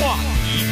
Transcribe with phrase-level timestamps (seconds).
[0.00, 0.64] 话题，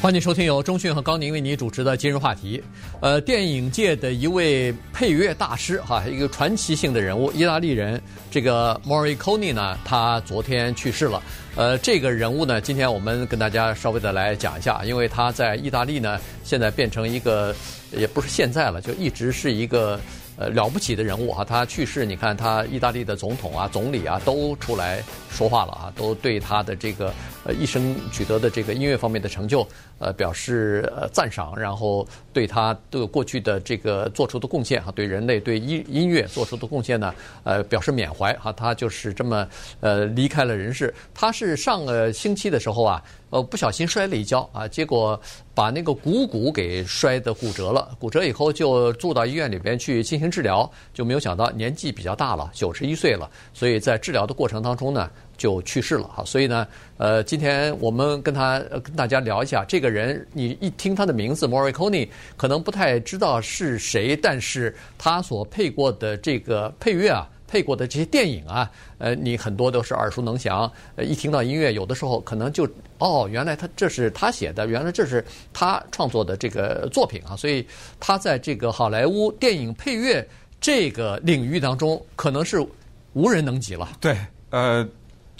[0.00, 2.62] 欢迎收听由钟讯和高宁为你主持的今日话题。
[3.00, 8.00] 呃，电影界的一位配乐大师哈，一个传奇性的人物，意大利人，
[8.30, 11.22] 这个 Morricone 呢，他昨天去世了。
[11.54, 17.54] 呃，这个人物呢，今天我们跟大家稍微的来讲一下，因为他在意大利呢，现在变成一个，
[17.90, 20.00] 也不是现在了，就一直是一个。
[20.42, 25.00] 呃，了不起的人物哈，他去世，你看他意大利的总统啊、总理啊都出来
[25.30, 27.14] 说话了啊，都对他的这个
[27.44, 29.64] 呃一生取得的这个音乐方面的成就
[30.02, 39.46] 呃表示呃赞赏，然后对他对过去的这个做出的贡献哈，对人类对音音乐做出的贡献呢呃表示缅怀哈，他就是这么
[39.80, 40.92] 呃离开了人世。
[41.14, 43.02] 他是上个星期的时候啊。
[43.32, 45.18] 呃，不小心摔了一跤啊，结果
[45.54, 47.96] 把那个股骨给摔得骨折了。
[47.98, 55.10] 骨折以后就住到医院里边去进行治疗，就没有想到年纪比较大了，九十一岁了，所以在治疗的过程当中呢，
[55.42, 56.24] 就去世了哈。
[56.24, 56.66] 所以呢，
[56.98, 67.28] 呃，今天我们跟他跟大家聊一下这个人，你一听他的名字 Morricone，可能不太知道是谁，但是他所配过的这个配乐啊。
[67.52, 70.72] 配过的这些电影啊，呃，你很多都是耳熟能详。
[70.96, 77.36] 呃，一听到音乐，有的时候可能就哦，原来他这是他写的，原来这是他创作的这个作品啊。
[77.36, 77.66] 所以
[78.00, 80.26] 他在这个好莱坞电影配乐
[80.62, 82.66] 这个领域当中，可能是
[83.12, 83.86] 无人能及了。
[84.00, 84.16] 对，
[84.48, 84.88] 呃，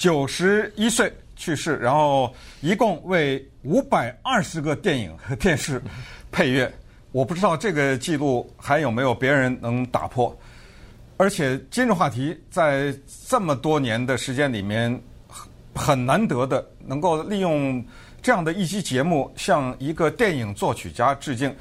[0.03, 5.81] 九十一岁去世，然后一共为五百二十个电影和电视
[6.33, 6.69] 配乐。
[7.13, 10.37] 我不知道这个记录还有没有别人能打破。
[11.19, 12.93] 而且今日话题在
[13.29, 15.01] 这么多年的时间里面，
[15.73, 17.81] 很难得的能够利用
[18.21, 21.55] 这样的一期节目向一个电影作曲家致敬，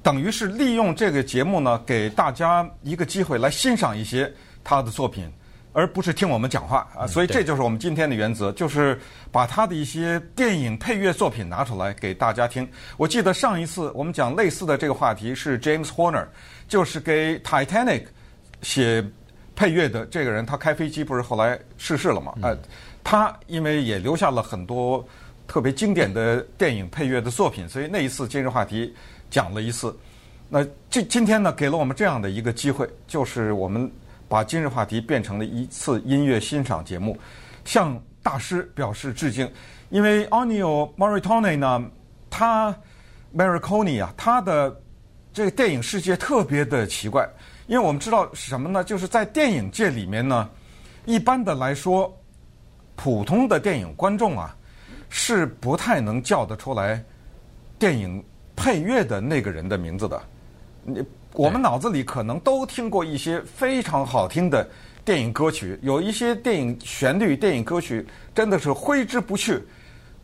[0.00, 4.32] 等于是利用这个节目呢，给大家一个机会来欣赏一些
[4.62, 5.28] 他的作品，
[5.76, 7.06] 而不是听我们讲话啊。
[7.06, 8.98] 所以这就是我们今天的原则，就是
[9.30, 12.66] 把他的一些电影配乐作品拿出来给大家听。
[12.96, 16.26] 我记得上一次我们讲类似的这个话题是 James Horner，
[16.66, 18.06] 就是给 Titanic。
[18.62, 19.04] 写
[19.54, 22.32] 配乐的这个人，他开飞机不是后来逝世了嘛？
[22.40, 22.56] 呃，
[23.04, 25.06] 他因为也留下了很多
[25.46, 28.92] 特别经典的电影配乐的作品，所以那一次今日话题
[29.30, 29.94] 讲了一次。
[30.48, 33.88] 那这今天呢，给了我们这样的一个机会，就是我们
[34.28, 37.16] 把今日话题变成了一次音乐欣赏节目，
[37.64, 39.50] 向大师表示致敬。
[39.90, 41.90] 因为 Onio Maritone 呢，
[42.28, 42.76] 他
[43.34, 44.80] Morricone 啊，他的
[45.32, 47.28] 这个电影世界特别的奇怪。
[47.68, 48.84] 因为我们知道什么呢？
[48.84, 50.48] 就是在电影界里面呢，
[51.04, 52.16] 一般的来说，
[52.94, 54.56] 普通的电影观众啊，
[55.08, 57.02] 是不太能叫得出来
[57.78, 60.22] 电影配乐的那个人的名字的。
[60.84, 61.04] 你
[61.36, 64.68] 我们脑子里可能都听过一些非常好听的
[65.04, 69.62] 电影歌曲，有一些电影旋律、电影歌曲真的是挥之不去。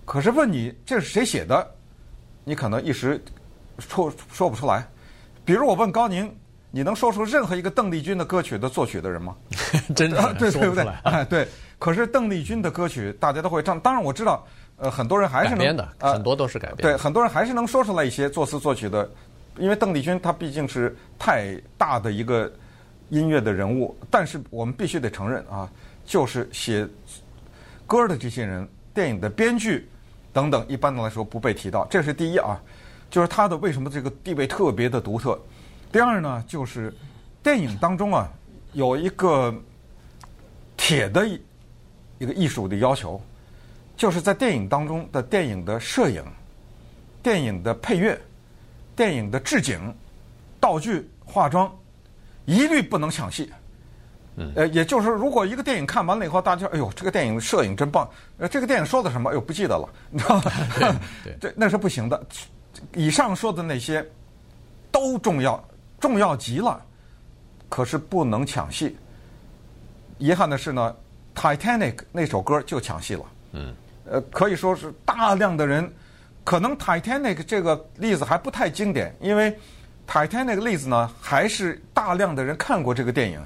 [0.04, 1.66] 可是问你这是谁写的，
[2.44, 3.22] 你可能一时
[3.78, 4.86] 说说不出来。
[5.44, 6.34] 比如我问高宁。
[6.74, 9.36] 你能说出任何一个邓丽君的歌曲的作曲的人吗？
[9.94, 10.86] 真的，对对不对？
[11.02, 11.46] 哎，对。
[11.78, 14.42] 可是邓丽君的歌曲大家都会唱，当然我知道，
[14.78, 16.82] 呃，很多人还是能改编的，很多都是改编的。
[16.82, 19.06] 对，很多人还是能说出来一些作词作曲的，
[19.58, 22.50] 因为邓丽君她毕竟是太大的一个
[23.10, 23.96] 音乐的人物。
[24.10, 25.70] 但是我们必须得承认啊，
[26.04, 26.88] 就是写
[27.86, 29.88] 歌的这些人，电影的编剧
[30.32, 32.60] 等等，一般的来说不被提到，这是第一啊，
[33.10, 35.38] 就是他的为什么这个地位特别的独特。
[35.90, 36.92] 第二呢，就是
[37.42, 38.30] 电影当中啊，
[38.72, 39.54] 有一个
[40.74, 41.28] 铁的
[42.18, 43.20] 一个艺术的要求，
[43.94, 46.24] 就是在电影当中的电影的摄影、
[47.22, 48.18] 电影的配乐、
[48.96, 49.94] 电影的置景、
[50.60, 51.70] 道具、化妆，
[52.44, 53.52] 一律不能抢戏。
[54.36, 54.52] 嗯。
[54.56, 58.08] 呃，也就是说，如果一个电影看完了以后，大家哎呦，这个电影摄影真棒，
[58.38, 59.30] 呃，这个电影说的什么？
[59.30, 60.52] 哎呦，不记得了， 你知道吗？
[61.24, 62.26] 对，对， 那是不行的。
[62.94, 64.04] 以上说的那些
[64.90, 65.62] 都重要。
[66.00, 66.84] 重要极了，
[67.68, 68.96] 可是不能抢戏。
[70.18, 70.92] 遗憾的是呢，
[71.40, 73.24] 《Titanic》那首歌就抢戏了。
[73.52, 73.72] 嗯，
[74.06, 75.88] 呃，可以说是大量的人，
[76.44, 79.50] 可能《Titanic》这个例子还不太经典，因为
[80.08, 83.40] 《Titanic》例子呢，还是大量的人看过这个电影，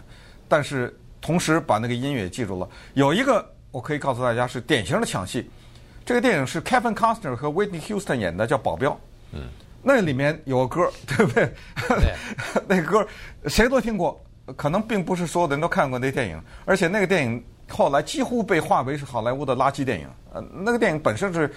[0.48, 2.68] 但是同时把那个音乐也记住了。
[2.94, 5.50] 有一个我可以告诉大家是典型的抢戏，
[6.04, 8.90] 这个电影是 Kevin Costner 和 Whitney Houston 演的，叫《保镖》。
[9.32, 9.48] 嗯。
[9.88, 11.48] 那里面有个歌，对不对？
[11.88, 12.14] 对
[12.66, 13.06] 那个歌
[13.46, 14.20] 谁都听过，
[14.56, 20.08] 可能并不是所有的人都看过那电影，而且那个电影后来几乎被划为是好莱坞的垃圾电影。
[20.32, 21.48] 呃，那个电影本身是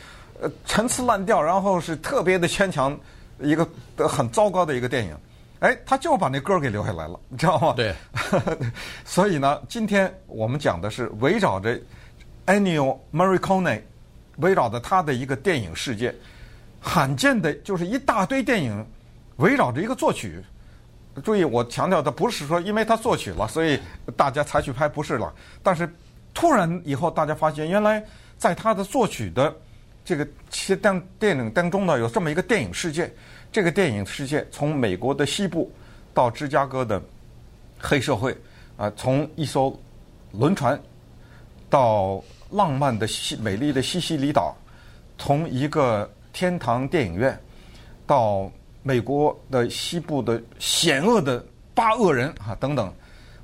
[0.41, 2.97] 呃陈词滥调，然后是特别的牵强，
[3.39, 3.67] 一个
[4.07, 5.15] 很糟糕的一个电影。
[5.59, 7.73] 哎，他就把那歌给留下来了，你知道吗？
[7.75, 7.93] 对。
[9.03, 11.77] 所以呢，今天我们讲的是围绕着
[12.45, 13.81] Ennio Morricone
[14.37, 16.15] 围绕着他的一个电影世界，
[16.79, 18.85] 罕见的就是一大堆电影
[19.35, 20.41] 围绕着一个作曲。
[21.25, 23.77] 注意，我强调的不是说因为他作曲了，所以
[24.15, 25.33] 大家才去拍，不是了。
[25.61, 25.93] 但是
[26.33, 28.01] 突然以后，大家发现原来
[28.37, 29.53] 在他的作曲的
[30.09, 33.13] 这个其当电影当中呢，有这么一个电影世界。
[33.51, 35.71] 这个电影世界从美国的西部
[36.15, 36.99] 到芝加哥的
[37.77, 38.35] 黑社会，
[38.75, 39.79] 啊，从一艘
[40.31, 40.81] 轮船
[41.69, 44.57] 到浪漫的西美丽的西西里岛，
[45.19, 47.39] 从一个天堂电影院
[48.07, 48.51] 到。
[48.81, 51.45] 美国的西部的险恶的
[51.75, 52.91] 八恶人啊等等，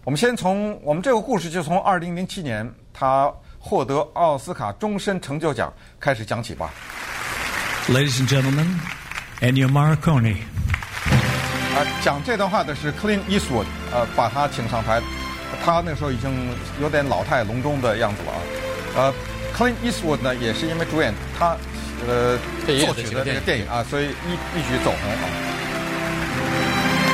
[0.06, 3.32] 我们先从我们这个故事就从二零零七年他
[3.68, 6.70] 获得奥斯卡终身成就奖开始讲起吧。
[7.90, 8.68] Ladies and gentlemen,
[9.42, 10.36] Ennio Morricone。
[11.74, 15.02] 啊，讲这段话的是 Clint Eastwood，呃，把他请上台，
[15.66, 16.32] 他那时候已经
[16.80, 18.40] 有点老态龙钟的样子了啊。
[18.98, 19.14] 呃
[19.58, 21.58] ，Clint Eastwood 呢也是因为主演他。
[22.08, 25.26] 呃，作曲的这个电影啊，所以一一举走红啊。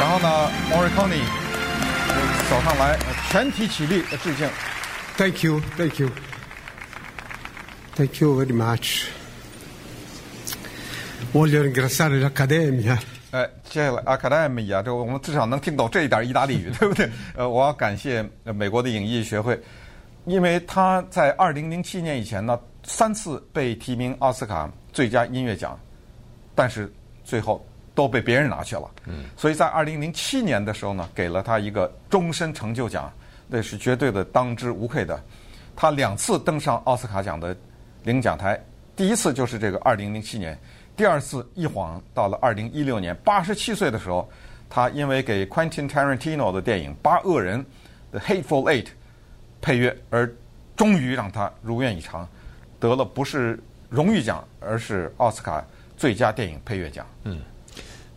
[0.01, 1.21] 然后呢，Morricone
[2.49, 2.99] 走上来，
[3.29, 4.49] 全体起立致敬。
[5.17, 6.09] Thank you, thank you,
[7.95, 9.05] thank you very much.
[11.31, 12.97] Voglio ringraziare l'Accademia。
[13.31, 17.09] 哎，接下来 Accademia，这我们至少能听懂这一点意大利语， 对不对？
[17.35, 19.57] 呃，我要感谢美国的影艺学会，
[20.25, 22.59] 因为他在二零零七年以前呢。
[22.83, 25.79] 三次被提名奥斯卡最佳音乐奖，
[26.55, 26.91] 但是
[27.23, 28.89] 最后都被别人拿去了。
[29.05, 33.13] 嗯，所以在二零零七年的时候呢，给了他一个终身成就奖，
[33.47, 35.23] 那是绝对的当之无愧的。
[35.75, 37.55] 他两次登上奥斯卡奖的
[38.03, 38.59] 领奖台，
[38.95, 40.57] 第一次就是这个二零零七年，
[40.95, 44.29] 第二次一晃到了二零一六年，八十七岁的时候，
[44.69, 47.59] 他因为给 Quentin Tarantino 的电影《八恶人》
[48.13, 48.83] 的《Hateful Eight》
[49.61, 50.31] 配乐，而
[50.75, 52.27] 终于让他如愿以偿。
[52.79, 53.59] 得了不是
[53.89, 55.63] 荣誉奖，而是奥斯卡
[55.95, 57.05] 最佳电影配乐奖。
[57.25, 57.39] 嗯，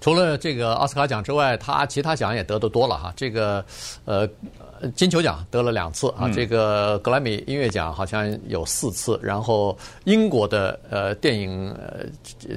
[0.00, 3.12] 除了这个奥斯卡奖之外，他其他奖也得的多了哈。
[3.14, 3.62] 这个
[4.06, 4.26] 呃
[4.92, 12.06] 金球奖得了两次啊，嗯、这个格莱美音乐奖好像有四次，然后英国的呃电影呃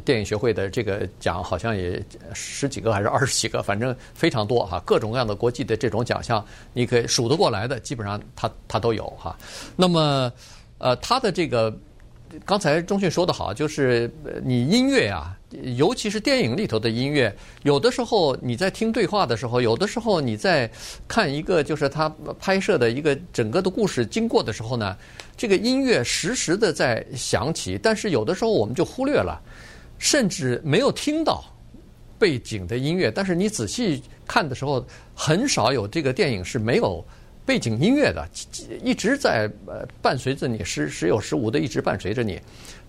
[0.06, 2.04] 电影学会的这个奖好像也
[2.34, 4.82] 十几个还是二十几个，反正非常多哈。
[4.86, 6.44] 各种各样的国际的这种奖项，
[6.74, 9.38] 你可以数得过来的，基本上他他都有哈。
[9.76, 10.32] 那么
[10.78, 11.76] 呃他的这个。
[12.46, 14.12] 刚才钟迅说的好，就是
[14.44, 15.38] 你音乐啊，
[15.76, 17.34] 尤其是电影里头的音乐，
[17.64, 20.70] 有的时候你在听对话的时候，有的时候你在
[21.08, 24.96] 看一个就是他拍摄的一个整个的故事经过的时候呢，
[25.38, 29.42] 这个音乐实时的在响起，但是有的时候我们就忽略了，
[29.98, 31.44] 甚至没有听到
[32.20, 34.86] 背景的音乐，但是你仔细看的时候，
[35.16, 37.06] 很少有这个电影是没有。
[37.48, 38.28] 背景音乐的
[38.84, 42.38] 一直在呃伴随着你时时有时无的一直伴随着你，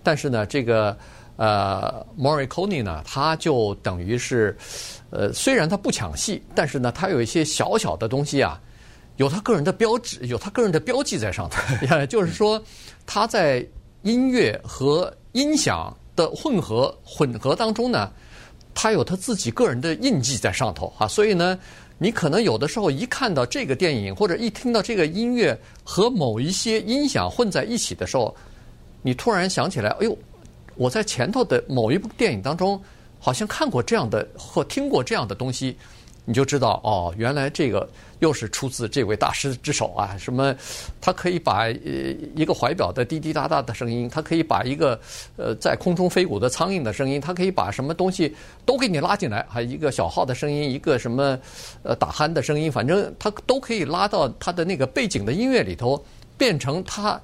[0.03, 0.95] 但是呢，这个
[1.37, 4.57] 呃 Morricone 呢，他就等于是
[5.11, 8.61] 呃虽然他不抢戏，但是呢，他有一些小小的东西啊，
[9.15, 12.61] 有他个人的标志，有他个人的标记在上头， 就是说
[13.05, 13.65] 他在
[14.01, 18.11] 音乐和音响的混合混合当中呢，
[18.73, 21.57] 他有他自己个人的印记在上头啊，所以呢。
[22.01, 28.33] 你可能有的时候一看到这个电影，或者一听到这个音乐和某一些音响混在一起的时候，
[29.01, 30.17] 你突然想起来，哎呦，
[30.75, 32.81] 我在前头的某一部电影当中
[33.19, 35.77] 好像看过这样的或听过这样的东西。
[36.29, 40.15] 你就知道哦，原来这个又是出自这位大师之手啊！
[40.19, 40.55] 什么，
[41.01, 41.73] 他可以把呃
[42.35, 44.99] 一个怀表的滴滴答答的声音，他可以把一个
[45.37, 48.31] 呃在空中飞舞的苍蝇的声音，他可以把什么东西
[48.63, 51.35] 都给你拉进来，还一个小号的声音，一个什么
[51.81, 55.99] 呃打鼾的声音，反正他都可以拉到他的那个背景的音乐里头，
[56.37, 57.19] 变成他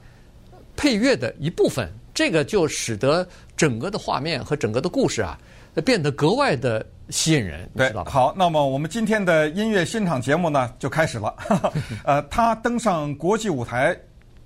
[0.75, 1.87] 配乐的一部分。
[2.11, 5.37] 这个就使得整个的画面和整个的故事啊，
[5.85, 6.83] 变得格外的。
[7.09, 11.35] 吸引人，对，好，那么我们今天的音乐欣赏节目呢就开始了。
[12.03, 13.95] 呃，他登上国际舞台，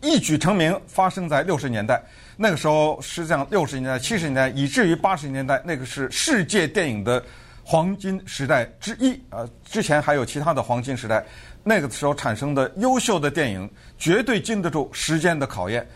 [0.02, 2.04] 一举成名，发生在六十年代。
[2.36, 7.24] 那个时候，实际上六十年代、七十年代，以至于八十年代，那个是世界电影的
[7.64, 9.18] 黄金时代之一。
[9.30, 11.24] 呃，之前还有其他的黄金时代，
[11.64, 15.88] 那个时候产生的优秀的电影，绝对经得住时间的考验。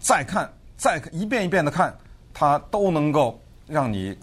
[0.00, 1.96] 再看，再看，一遍一遍的看，
[2.34, 4.18] 它都能够让你。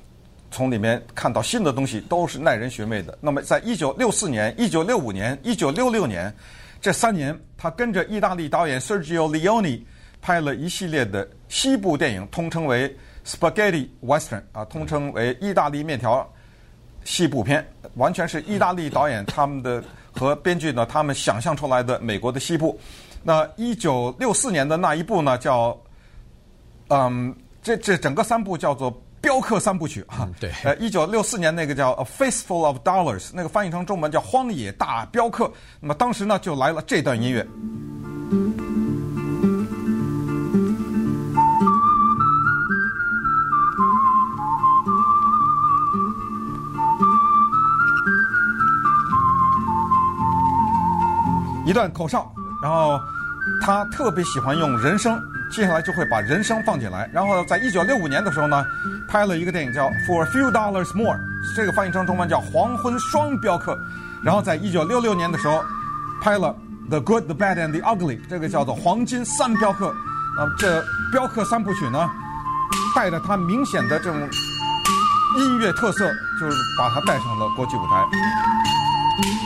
[0.55, 3.17] 从里面看到新的东西都是耐人寻味的。
[3.19, 6.33] 那么，在一九六四年、一九六五年、一九六六年
[6.79, 9.81] 这三年，他跟着意大利导演 Sergio Leone
[10.21, 12.95] 拍了一系列的西部电影，通称为
[13.25, 16.25] Spaghetti Western 啊，通称为意大利面条
[17.03, 19.83] 西部片，完全是意大利导演他们的
[20.13, 22.79] 和编剧呢他们想象出来的美国的西部。
[23.23, 25.77] 那一九六四年的那一部呢，叫
[26.87, 29.01] 嗯，这这整个三部叫做。
[29.25, 35.45] 镖客三部曲哈、嗯，对，呃，一九六四年那个叫《A Fistful of Dollars》，那个翻译成中文叫《荒野大镖客》。
[35.79, 37.43] 那么当时呢，就来了这段音乐。
[51.65, 52.99] 一段口哨，然后
[53.59, 55.19] 他特别喜欢用人声。
[55.51, 58.65] 接下来就会把人声放进来，然后在一九六五年的时候呢，
[59.07, 61.15] 拍了一个电影叫《For a Few Dollars More》，
[61.55, 63.73] 这个翻译成中文叫《黄昏双镖客》。
[64.23, 65.63] 然后在一九六六年的时候，
[66.21, 66.53] 拍了
[66.89, 69.91] 《The Good, the Bad and the Ugly》，这个叫做《黄金三镖客》。
[70.35, 72.09] 那么这镖客三部曲呢，
[72.95, 74.19] 带着它明显的这种
[75.37, 79.44] 音乐特色，就是把它带上了国际舞台。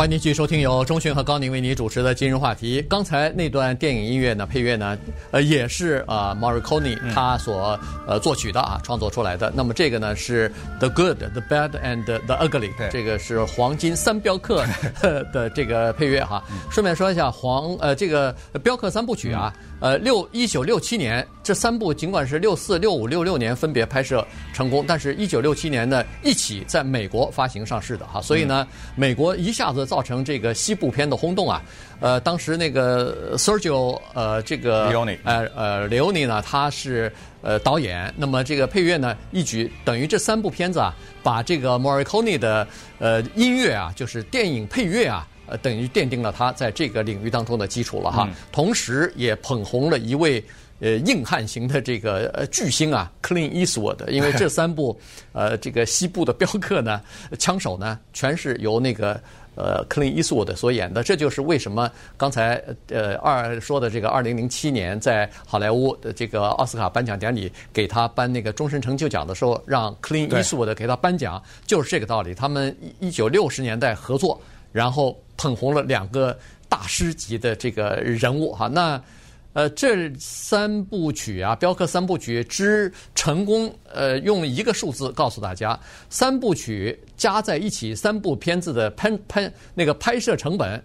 [0.00, 2.82] 欢迎您继续收听由钟迅和高宁为您主持的今日话题。
[2.88, 4.96] 刚才那段电影音乐呢，配乐呢，
[5.30, 9.52] 呃，也是啊，Morricone 他所呃作曲的啊，创作出来的。
[9.54, 14.64] 那么这个呢是 The Good, The Bad and The Ugly，这个是黄金三镖客
[15.34, 16.42] 的这个配乐哈。
[16.70, 19.52] 顺便说一下黄呃这个镖客三部曲啊。
[19.80, 31.60] 呃，六一九六七年，这三部尽管是六四、六五、六六年分别拍摄成功，但是一九六七年呢，一起在美国发行上市的哈，所以呢，美国一下子造成这个西部片的轰动啊。
[31.98, 42.66] 呃，当时那个 Sergio 呃这个 Leone 呃呃 Leone 呢，他是呃导演，那么这个配乐呢，一举等于这三部片子啊，把这个 Morricone 的
[42.98, 45.26] 呃音乐啊，就是电影配乐啊。
[45.46, 50.40] 呃，等于奠定了他在这个领域当中的基础了哈，同时也捧红了一位
[50.78, 54.96] 呃硬汉型的这个呃巨星啊，Clean Eastwood，因为这三部
[55.34, 57.00] 呃这个西部的镖客呢，
[57.36, 59.20] 枪手呢，全是由那个
[59.54, 72.34] 呃克林伊斯沃德所演的，这就是为什么刚才呃二说的这个二零零七年在好莱坞的这个奥斯卡颁奖典礼给他颁那个终身成就奖的时候，让克林伊斯沃德给他颁奖，就是这个道理。
[72.34, 74.40] 他们一九六十年代合作。
[74.72, 76.38] 然后捧红了两个
[76.68, 79.02] 大师级的这个人物哈，那
[79.52, 85.78] 呃这三部曲啊，镖客三部曲之成功，呃用一个数字告诉大家，
[86.08, 90.82] 三部曲加在一起，三部片子的拍拍那个拍摄成本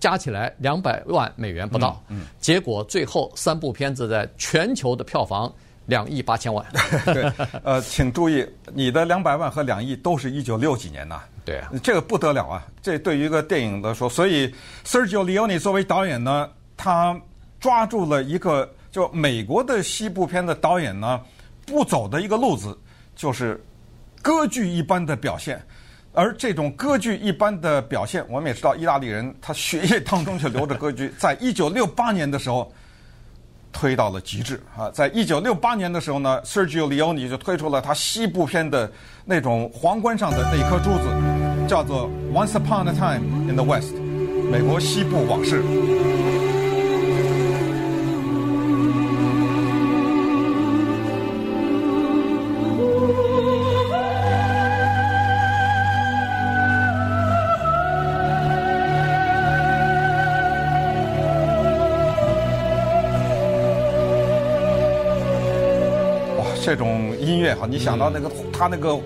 [0.00, 5.52] 加起来两百万美元不到，嗯，结果最后三部片子在全球的票房
[5.86, 6.66] 两亿八千万。
[7.06, 7.32] 对，
[7.62, 8.44] 呃，请注意，
[8.74, 11.20] 你的两百万和两亿都是一九六几年呐。
[11.44, 12.64] 对啊，这个不得了啊！
[12.80, 14.52] 这对于一个电影来说，所以
[14.84, 17.20] Sergio Leone 作为导演呢，他
[17.62, 21.18] 抓住了一个就美国的西部片的导演呢
[21.64, 22.76] 不走的一个路子，
[23.14, 23.58] 就是
[24.20, 25.62] 歌剧一般的表现。
[26.12, 31.10] 而这种歌剧一般的表现，我们也知道，意大利人他血液当中就流着歌剧。
[31.16, 32.70] 在一九六八年的时候，
[33.72, 34.90] 推到了极致啊！
[34.90, 38.90] 在一九六八年的时候呢，Sergio Leone 就推出了他西部片的
[39.24, 43.94] 那种皇冠上的那颗珠子，叫做《Once Upon a Time in the West》，
[44.50, 45.62] 美国西部往事。
[67.42, 68.96] 乐哈，你想到那个他那个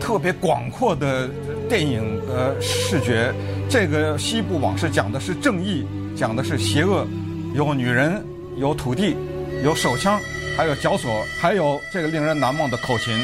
[0.00, 1.28] 特别广阔的
[1.68, 3.32] 电影呃视觉，
[3.68, 5.86] 这个西部往事讲的是正义，
[6.16, 7.06] 讲的是邪恶，
[7.54, 8.24] 有女人，
[8.56, 9.14] 有土地，
[9.62, 10.18] 有手枪，
[10.56, 13.14] 还有绞索，还有这个令人难忘的口琴。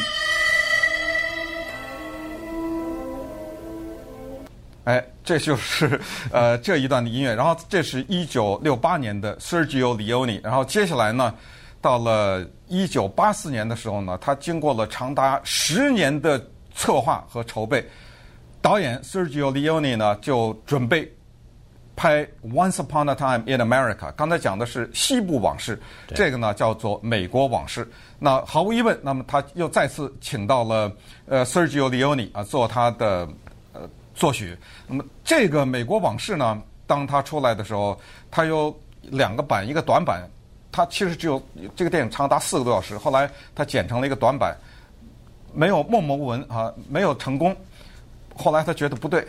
[4.85, 6.01] 哎，这就是
[6.33, 7.35] 呃这一段的音乐。
[7.35, 10.41] 然后这是一九六八年的 Sergio Leone。
[10.43, 11.33] 然后接下来呢，
[11.81, 12.47] 到了。
[12.73, 16.41] 一九八四年的时候呢，他经过了长达十年的
[16.73, 17.85] 策划和筹备，
[18.63, 21.13] 导演 Sergio Leone 呢就准备
[21.97, 25.83] 拍《Once Upon a Time in America》，刚才讲的是西部往事，
[26.15, 27.91] 这个呢叫做美国往事。
[28.21, 30.93] 那毫无疑问，那么他又再次请到了
[31.27, 33.29] 呃 Sergio Leone 啊做他的
[33.73, 33.81] 呃
[34.15, 34.57] 作曲。
[34.87, 37.99] 那么这个美国往事呢，当他出来的时候，
[38.31, 38.73] 他有
[39.03, 40.23] 两个版，一个短版，
[40.73, 41.43] 他其实只有
[41.75, 44.57] 这个电影长达四个多小时，后来他剪成了一个短版，
[45.53, 47.57] 没有默默无闻啊，没有成功。
[48.35, 49.27] 后来他觉得不对。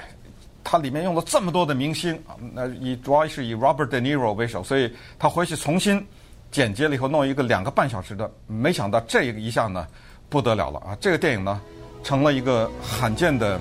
[0.64, 6.06] 他里面用了这么多的明星啊，那以主要是以 Robert De Niro 为首，所以他回去重新
[6.52, 8.30] 剪接了以后，弄一个两个半小时的。
[8.46, 9.88] 没想到这个一下呢，
[10.30, 10.96] 不得了了啊！
[11.02, 11.60] 这个电影呢，
[12.04, 13.60] 成了一个罕见的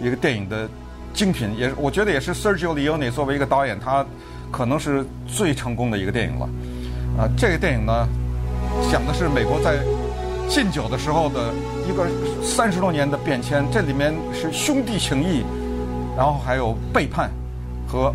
[0.00, 0.66] 一个电影的
[1.12, 4.04] 精品，也我觉得也是 Sergio Leone 作为一个导演，他
[4.50, 6.48] 可能是最成功的一个电影了。
[7.18, 8.08] 啊，这个电影呢，
[8.90, 9.78] 讲的是美国在
[10.48, 11.52] 禁酒的时候的
[11.88, 12.06] 一个
[12.42, 15.44] 三十多年的变迁，这里面是兄弟情谊。
[16.16, 17.30] 然后还有背叛
[17.86, 18.12] 和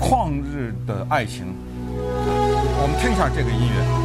[0.00, 1.52] 旷日的爱情，
[1.96, 3.97] 我们听一下这个音乐。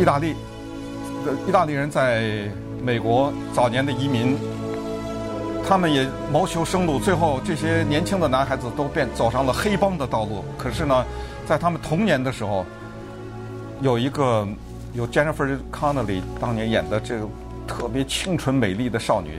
[0.00, 0.34] 意大利，
[1.46, 2.48] 意大利人在。
[2.82, 4.38] 美国早年的移民，
[5.68, 10.42] 他们也谋求生路，最后这些年轻的男孩子都变走上了黑帮的道路。
[10.56, 11.04] 可是呢，
[11.46, 12.64] 在他们童年的时候，
[13.82, 14.48] 有一个
[14.94, 17.28] 有 Jennifer Connelly 当年演的这个
[17.68, 19.38] 特别清纯美丽的少女，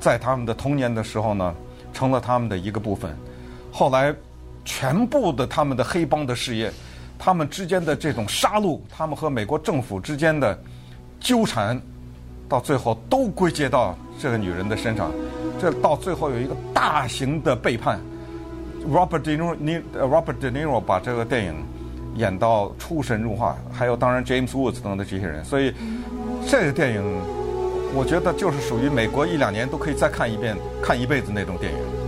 [0.00, 1.54] 在他们的童年的时候呢，
[1.92, 3.16] 成了他们的一个部分。
[3.70, 4.12] 后来，
[4.64, 6.72] 全部的他们的黑帮的事业，
[7.24, 10.58] 他们之间的这种杀戮，他们和美国政府之间的
[11.20, 11.80] 纠缠。
[12.48, 15.10] 到最后都归结到这个女人的身上，
[15.58, 17.98] 这到最后有一个大型的背叛。
[18.86, 21.54] Robert De Niro，Robert De Niro 把这个电影
[22.16, 25.72] 演到出神入化，还有当然 James Woods 等的这些人，所以
[26.46, 27.02] 这个电影
[27.94, 32.01] 我觉得就是属于美国一两年都可以再看一遍、看一辈子那种电影。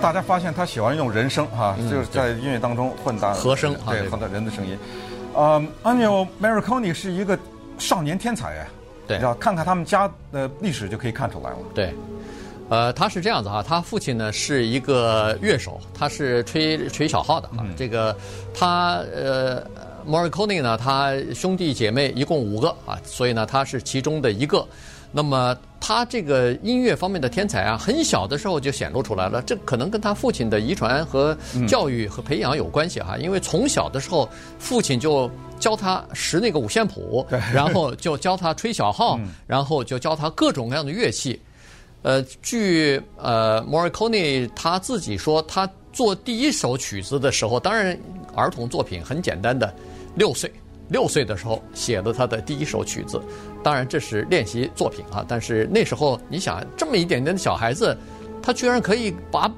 [0.00, 4.78] 大家发现他喜欢用人声哈，就是在音乐当中混搭和声，对，混搭人的声音。
[5.34, 7.38] 呃，Ennio Morricone 是一个
[7.78, 8.66] 少年天才呀，
[9.06, 11.56] 对，要看看他们家的历史就可以看出来了。
[11.74, 11.92] 对，
[12.68, 17.64] 呃，他是这样子哈，他父亲呢是一个乐手，他是吹吹小号的哈。
[17.76, 18.16] 这个
[18.54, 19.62] 他呃
[20.06, 24.66] m a r i c o n i 呢，他兄弟姐妹一共五个啊，所以呢他是其中的一个。
[25.10, 29.40] 那么他这个音乐方面的天才啊，很小的时候就显露出来了。
[29.42, 33.16] 这可能跟他父亲的遗传和教育和培养有关系哈。
[33.16, 41.40] 因为从小的时候，父亲就教他识那个五线谱，然后就教他吹小号，然后就教他各种各样的乐器。
[42.02, 47.98] 呃，据呃 Morricone 他自己说，他做第一首曲子的时候，当然
[48.34, 49.74] 儿童作品很简单的，
[50.14, 50.52] 六岁。
[50.88, 53.20] 六岁的时候写的他的第一首曲子，
[53.62, 55.24] 当然这是练习作品啊。
[55.28, 57.96] 但是那时候你想，这么一点点的小孩子，
[58.42, 59.50] 他居然可以把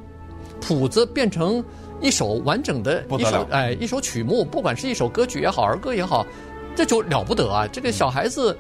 [0.61, 1.65] 谱子变成
[2.01, 6.27] 一首完整的一首哎一首曲目，不管是一首歌曲也好，儿歌也好，
[6.75, 7.67] 这就了不得啊！
[7.67, 8.57] 这个小孩子。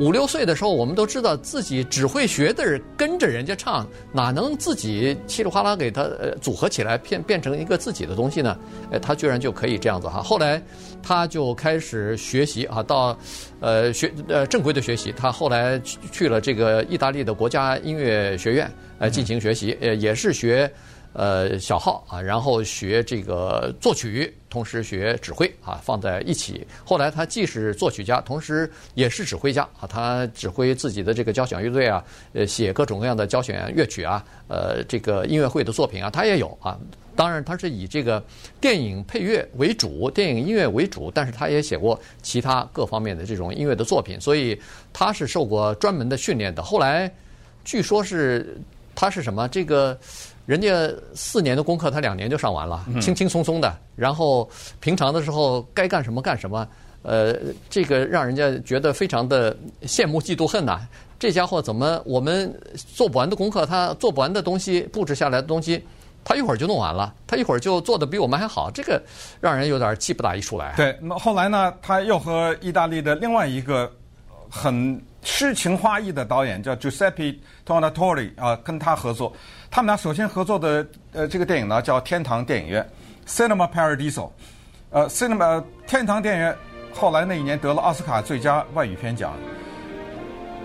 [0.00, 8.58] 五六岁的时候，我们都知道自己只会学的人跟着人家唱，哪能自己稀里哗啦给他呃组合起来变变成一个自己的东西呢？
[8.90, 10.22] 哎，他居然就可以这样子哈。
[10.22, 10.60] 后来
[11.02, 13.14] 他就开始学习啊，到
[13.60, 15.12] 呃学呃正规的学习。
[15.14, 20.72] 他后来去去了这个意大利的国家音乐学院来进行学习，呃也是学。
[21.12, 26.64] 呃，小号啊，然后学这个作曲，同时学指挥啊，放在一起。
[26.84, 29.88] 后来他既是作曲家，同时也是指挥家啊。
[29.88, 36.78] 他指挥自己的这个交响乐队啊，呃，写各种各样的交响乐曲啊，呃，这个音乐会的作品啊，他也有啊。
[37.16, 38.22] 当然，他是以这个
[38.60, 44.56] 电影配乐为主，电影音乐为主，但是他也写过其他各方面的这种音乐的作品，所以
[44.92, 46.62] 他是受过专门的训练的。
[46.62, 47.12] 后来
[47.64, 48.56] 据说是
[48.94, 49.98] 他是什么这个。
[50.46, 50.68] 人家
[51.14, 53.72] 四年的功课，他两年就上完了，轻轻松松的。
[53.94, 54.48] 然后
[54.80, 56.66] 平常的时候该干什么干什么，
[57.02, 57.36] 呃，
[57.68, 60.80] 这个让人家觉得非常的羡慕嫉妒恨呐。
[61.18, 62.52] 这家伙怎么我们
[62.94, 65.84] 做不完的功课，他做不完的东西，布置下来的东西，
[66.24, 69.00] 他一会儿就弄完了，他一会儿就做的比我们还好，这个
[69.38, 70.72] 让人有点气不打一处来。
[70.76, 73.92] 对，那后来呢，他又和意大利的另外一个
[74.50, 79.32] 很诗情画意的导演叫 Giuseppe Tornatore 啊，跟他合作。
[79.70, 82.84] 他们俩首先合作的呃这个电影呢叫《天堂电影院》
[83.30, 84.30] （Cinema Paradiso），
[84.90, 86.56] 呃，Cinema 天堂电影院
[86.92, 89.34] 后来那一年得了奥斯卡最佳外语片奖。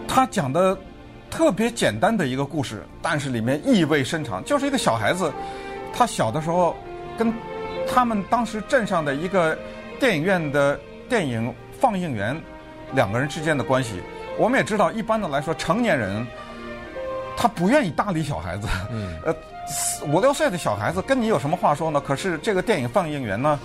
[0.07, 0.75] 他讲的
[1.29, 5.31] 特别简单的一个故事，但是里面意味深长，就是一个小孩子，
[5.93, 6.75] 他小的时候
[7.17, 7.31] 跟
[7.87, 9.55] 他们当时镇上的一个
[9.99, 12.35] 电影院的电影放映员
[12.93, 14.01] 两个人之间的关系。
[14.37, 16.25] 我们也知道，一般的来说，成年人
[17.37, 18.67] 他不愿意搭理小孩子。
[18.91, 19.17] 嗯。
[19.25, 19.33] 呃，
[20.07, 21.99] 五六岁的小孩子跟你有什么话说呢？
[21.99, 23.59] 可是这个电影放映员呢，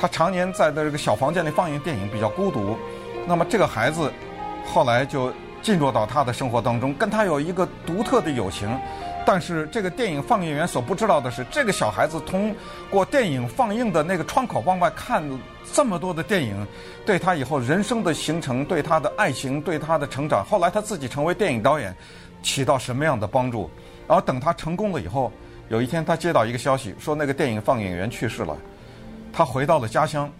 [0.00, 2.78] 他常年在这个小房间里放映电影，比较孤独。
[3.26, 4.12] 那么这个孩子
[4.72, 8.68] 后来就进入到他的生活当中，跟他有一个独特的友情。
[9.26, 12.54] 但是这个电影放映员所不知道的是，这个小孩子通
[12.88, 15.20] 过电影放映的那个窗口往外看
[15.72, 16.64] 这么多的电影，
[17.04, 21.92] 对他以后人生的形成、对他的爱情、对他的成长，后来他自己成为电影导演，
[22.40, 23.68] 起到什么样的帮助？
[24.06, 25.32] 然后等他成功了以后，
[25.68, 28.56] 有一天他接到一个消息，说那个电影放映员去世了。
[29.32, 30.30] 他回到了家乡，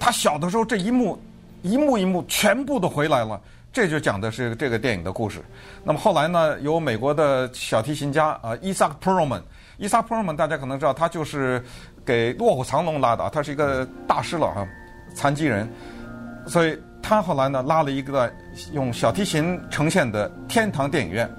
[0.00, 1.16] 他小的时候这一幕，
[1.62, 3.40] 一幕一幕全部都回来了。
[3.76, 5.44] 这就讲的是这个电影的故事。
[5.84, 9.38] 那么后来呢，由美国的小提琴家啊，伊萨克·普尔曼。
[9.76, 11.62] 伊萨克·普尔曼大家可能知道，他就是
[12.02, 14.66] 给《卧虎藏龙》拉的，他是一个大师了哈，
[15.14, 15.70] 残疾人。
[16.46, 18.32] 所以他后来呢，拉了一个
[18.72, 21.30] 用小提琴呈现的天堂电影院。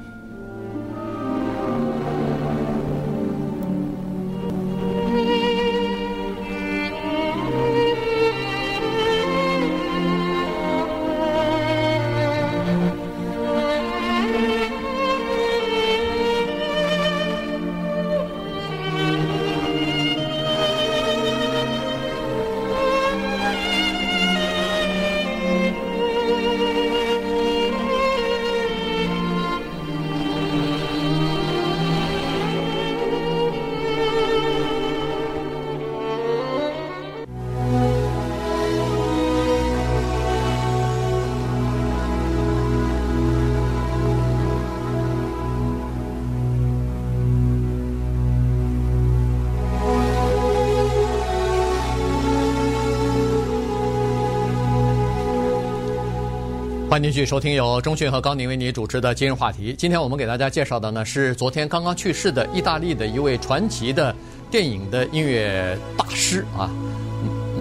[56.89, 59.75] 欢迎继续收听由中讯和高宁为你主持的今日话题。
[59.77, 64.15] 今天我们给大家介绍的呢是昨天刚刚去世的意大利的一位传奇的
[64.49, 66.71] 电影的音乐大师啊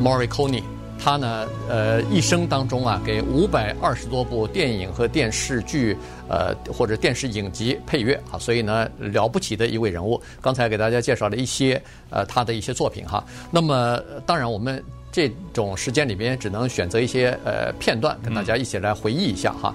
[0.01, 0.63] ，Morricone。
[0.99, 5.97] 他呢，呃，一生当中啊，给五百二十多部电影和电视剧，
[6.29, 10.21] 呃，或者电视影集配乐啊，所以呢，了不起的一位人物。
[10.41, 13.25] 刚才给大家介绍了一些呃他的一些作品哈。
[13.51, 14.81] 那么，当然我们。
[15.17, 19.75] 这种时间里边只能选择一些呃片段，跟大家一起来回忆一下哈。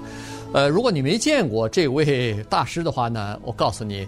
[0.53, 4.07] 呃，如果你没见过这位大师的话呢，我告诉你，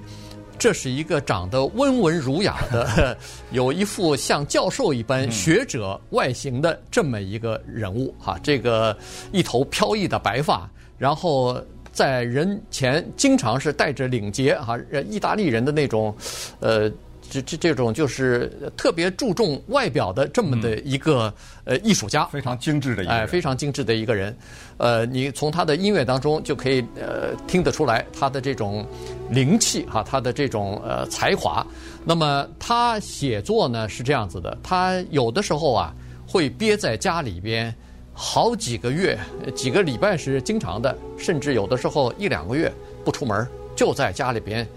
[0.60, 3.18] 这是一个长得温文儒雅的，
[3.50, 8.40] 有一副像教授一般学者外形的这么一个人物哈。
[8.44, 8.96] 这个
[9.32, 10.70] 一头飘逸的白发，
[11.00, 11.60] 然后
[11.92, 14.78] 在人前经常是带着领结哈，
[15.10, 16.16] 意大利人的那种
[16.60, 16.92] 呃。
[17.34, 24.36] 这这这种就是特别注重外表的这么的一个呃艺术家，非常精致的一个人，哎，非常精致的一个人。
[24.78, 28.86] 呃，你从他的音乐当中就可以呃听得出来他的这种
[29.30, 31.66] 灵气哈，他的这种呃才华。
[32.06, 35.94] 那么他写作呢是这样子的，他有的时候啊
[36.28, 37.74] 会憋在家里边
[38.14, 39.18] 好几个月，
[39.56, 42.72] 几个礼拜是经常的，甚至有的时候一两个月
[43.06, 44.68] 不出门，就在家里边。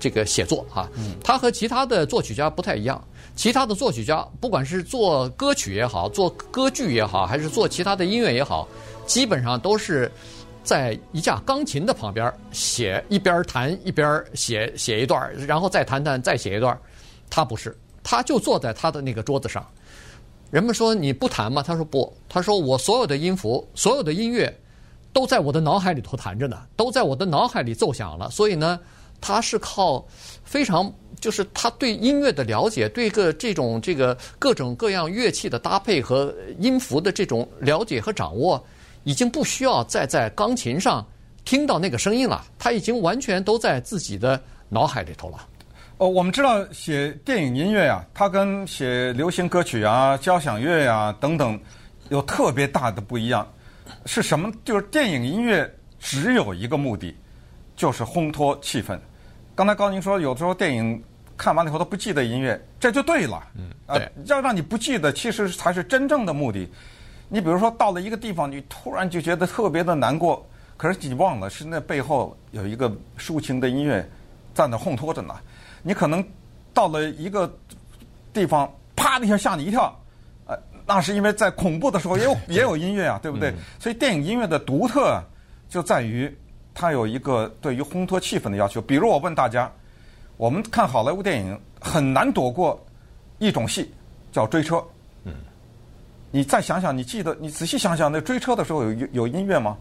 [0.00, 0.88] 这个写作啊，
[1.22, 3.00] 他和其他的作曲家不太一样。
[3.36, 8.68] 其他的作曲家，不管是做歌曲也好，做歌剧也好，还是做其他的音乐也好，
[9.06, 10.10] 基本上都是
[10.64, 16.76] 在一架钢琴的旁边写，一边弹一边写写一段，然后再弹弹再写一段。
[17.30, 19.64] 他不是，他就坐在他的那个桌子上。
[20.50, 21.62] 人们说你不弹吗？
[21.62, 24.54] 他说不，他说我所有的音符，所有的音乐
[25.14, 28.28] 都在我的脑海里头弹着呢，都在我的脑海里奏响了。
[28.28, 28.78] 所以呢。
[29.20, 30.04] 他是靠
[30.44, 38.64] 非常，就是他对音乐的了解，对个这种这个各种各样乐器的搭配和音符的这种了解和掌握，
[39.04, 41.06] 已经不需要再在钢琴上
[41.44, 45.46] 听到那个声音了，他已经完全都在自己的脑海里头了。
[45.98, 51.60] 哦，我们知道写电影音乐啊，它跟写流行歌曲啊、交响乐啊等等
[52.08, 53.46] 有特别大的不一样，
[54.06, 54.50] 是什么？
[54.64, 57.14] 就是电影音乐只有一个目的，
[57.76, 58.98] 就是烘托气氛。
[59.60, 61.04] 刚才高宁说，有的时候电影
[61.36, 63.46] 看完了以后都不记得音乐，这就对了。
[63.54, 66.66] 嗯，对，要让你不记得，其实才是真正的目的。
[67.28, 74.02] 你比如说到了一个地方，你突然就觉得特别的难过，可是你忘了是那背后有一个抒情的音乐
[74.54, 75.34] 在那烘托着呢。
[75.82, 76.24] 你可能
[76.72, 77.54] 到了一个
[78.32, 79.94] 地方，啪的一下吓你一跳，
[80.46, 83.52] 呃，那是因为在恐怖的时候也有也有音乐啊，对不对？
[83.78, 85.22] 所以电影音乐的独特
[85.68, 86.34] 就在于
[86.74, 88.80] 它有一个对于烘托气氛的要求。
[88.80, 89.70] 比如我问大家，
[90.36, 92.84] 我们看好莱坞电影很难躲过
[93.38, 93.92] 一种戏，
[94.32, 94.82] 叫追车。
[95.24, 95.34] 嗯，
[96.30, 99.76] 你再想想，你记得你仔细想想，那追车的时候有有音乐吗？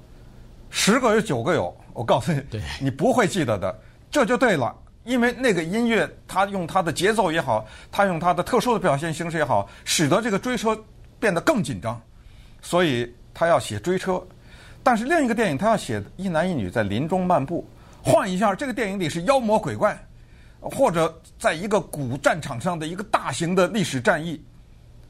[0.69, 3.80] 十个有九个有，我告诉你， 对你不会记得的，
[4.12, 4.75] 这就对了。
[5.06, 10.78] 因为那个音乐，它用它的节奏也好，它用它的特殊的表现形式也好，使得这个追车
[11.19, 11.99] 变得更紧张，
[12.62, 14.21] 所以他要写追车。
[14.84, 17.68] 但是另一个电影，他要写一男一女在林中漫步。
[18.02, 19.98] 换一下，这个电影里是妖魔鬼怪，
[20.60, 24.42] 或者在一个古战场上的一个大型的历史战役。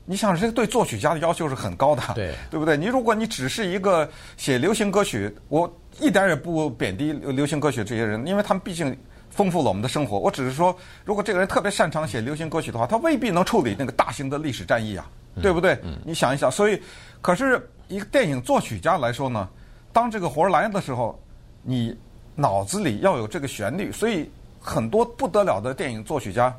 [0.05, 2.75] 你想，这个对作曲家的要求是很高的，对对不对？
[2.75, 8.97] 你如果你只是一个写流行歌曲，我一点也不贬低流行歌曲这些人，因为他们毕竟。
[9.31, 10.17] 丰富了我们的生活。
[10.17, 15.07] 我只是说，如果这个人特别擅长写流行歌曲的话，他未必能处理那个大型的历史战役啊，
[15.39, 15.79] 对不对？
[16.03, 16.81] 你想一想，所以，
[17.21, 19.47] 可是一个电影作曲家来说呢，
[19.91, 21.19] 当这个活儿来的时候，
[21.61, 21.97] 你
[22.35, 23.91] 脑子里要有这个旋律。
[23.91, 26.53] 所以很多不得了的电影作曲家，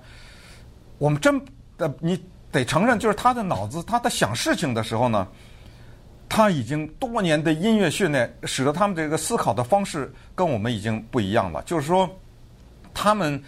[0.98, 1.40] 我们真
[1.76, 5.26] 的你得承认，就是他的脑子，他在想事情的时候呢，
[6.28, 11.62] 他已经多年的音乐训练，使得他们这个思考的方式跟我们已经不一样了。
[11.62, 12.08] 就是说。
[12.92, 13.40] 他们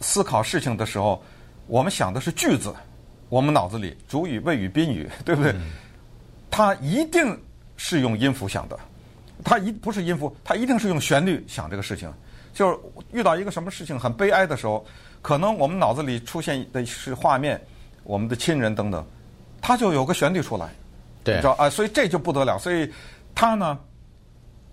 [0.00, 1.24] 思考事情的时候，
[1.66, 2.72] 我们想的是句子，
[3.30, 5.54] 我们脑子里主语、谓语、宾语，对不对？
[6.50, 7.36] 他一定
[7.78, 8.78] 是用音符想的，
[9.44, 12.12] 他一不是音符，他一定是用旋律想这个事情。
[12.52, 12.76] 就是
[13.12, 14.84] 遇到一个什么事情很悲哀的时候，
[15.22, 17.60] 可能我们脑子里出现的是画面，
[18.02, 19.06] 我们的亲人等等，
[19.60, 20.68] 他就有个旋律出来，
[21.22, 21.70] 对，你知道啊？
[21.70, 22.58] 所以这就不得了。
[22.58, 22.92] 所以
[23.34, 23.78] 他呢，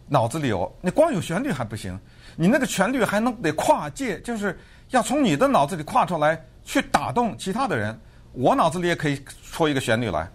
[0.08, 1.98] 脑子里有，你光有旋律还不行。
[2.36, 4.58] 你那个旋律还能得跨界，就是
[4.90, 7.98] 要从你的脑子里跨出来去打动其他的人。
[8.34, 10.30] 我脑子里也可以出一个旋律来，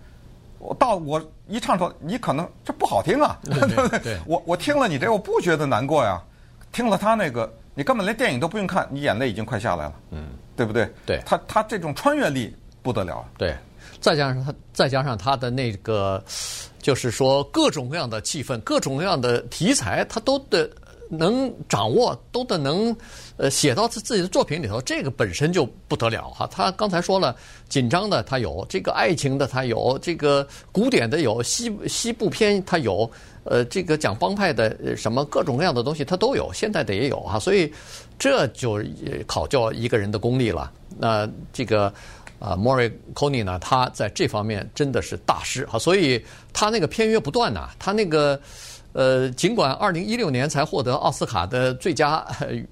[0.62, 3.98] 我到我一唱出来，你可能这不好听啊，对不对？
[3.98, 6.22] 对， 我我听了你这，我不觉得难过呀。
[6.70, 10.88] 听了他那个，你根本连电影都不用看，你眼泪已经快下来了，嗯，对不对？
[11.04, 13.22] 对，他他这种穿越力不得了。
[13.36, 13.54] 对，
[14.00, 16.22] 再加上他，再加上他的那个，
[16.80, 20.70] 就是说各种各样的气氛，各种各样的题材，他都的。
[21.14, 22.96] 能掌握都得能，
[23.36, 26.48] 呃，写到自自己的作品里头，这个本身就不得了哈。
[26.50, 27.36] 他刚才说了，
[27.68, 33.10] 紧张的他有，这个爱情的他有，这个古典的有，西西部片他有，
[33.44, 37.38] 呃，这个讲帮派的什么各种各样的东西他都有，现代的也有哈。
[37.38, 37.70] 所以
[38.18, 38.82] 这就
[39.26, 40.72] 考教一个人的功力了。
[40.98, 41.92] 那这个
[42.38, 48.40] 啊，Morricone 呢，他在这方面真的是大师哈，所以他那个片约不断呐，他那个。
[48.92, 52.26] 呃，尽管二零一六年才获得奥斯卡的最佳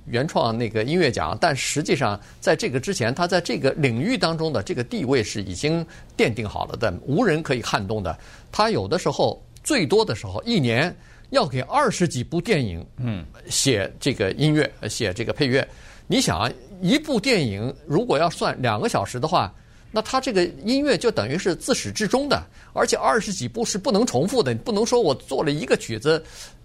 [0.05, 5.85] 原创那个音乐奖，但实际上在这个之前，他在这个领域当中的这个地位是已经
[6.17, 8.19] 奠定好了的，无人可以撼动的。
[8.53, 10.95] 他有的时候最多的时候，一年
[11.31, 15.67] 要给二十几部电影，嗯，写这个音乐，写这个配乐。
[16.07, 16.53] 你想，
[16.83, 19.51] 一部电影如果要算两个小时的话。
[19.93, 22.41] 那他这个音乐就等于是自始至终的，
[22.73, 26.23] 而且二十几部是不能重复的，不能说我做了一个曲子，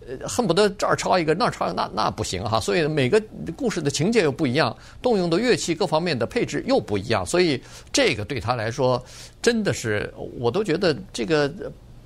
[0.08, 2.60] 呃，恨不得这儿抄一个那儿抄一个，那那不行哈。
[2.60, 3.20] 所以每个
[3.56, 7.60] 故事的情节又不一样，动用的乐器各方面的配置又不一样，所以
[7.92, 9.04] 这个对他来说
[9.42, 11.52] 真的是，我都觉得这个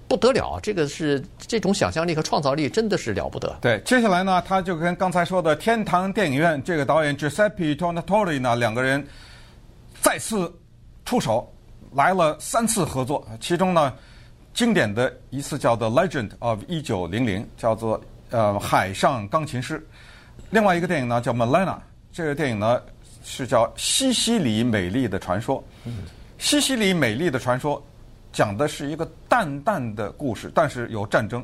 [0.07, 3.57] 不得了，这个是这种想象力和创造力真的是了不得。
[3.59, 9.05] 对，接下来呢，他就跟刚才说的天堂电影院这个导演 Giuseppe Tornatore 呢两个人
[10.01, 10.49] 再次。
[11.09, 11.51] 出手
[11.93, 13.91] 来了三次合作，其中呢，
[14.53, 19.83] 经典的一次叫做《Legend of 一九零零》，叫做呃海上钢琴师。
[20.51, 21.65] 另外一个电影呢叫《Malena》，
[22.13, 22.79] 这个电影呢
[23.23, 25.63] 是叫《西西里美丽的传说》。
[26.37, 27.83] 西西里美丽的传说
[28.31, 31.43] 讲的是一个淡淡的故事，但是有战争，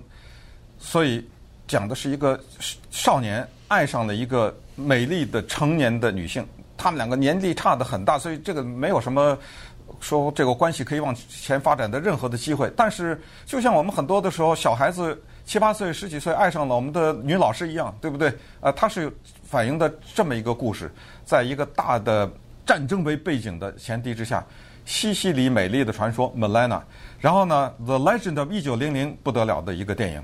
[0.78, 1.28] 所以
[1.66, 2.40] 讲的是一个
[2.92, 6.46] 少年爱上了一个美丽的成年的女性。
[6.86, 9.36] 他们两个年纪差的很大，所以这个没有什么
[10.00, 12.72] 说这个关系可以往前发展的任何的机会。
[12.78, 18.32] 但是，就像我们很多的时候，小孩子七八岁、十几岁爱上了我们的女老师一样，对不对？
[18.62, 19.12] 呃，它是
[19.44, 20.92] 反映的这么一个故事，
[21.26, 22.32] 在一个大的
[22.68, 24.46] 战争为背景的前提之下，
[24.86, 26.80] 西西里美丽的传说 Melena，
[27.20, 30.24] 然后呢，The Legend of 一九零零不得了的一个电影。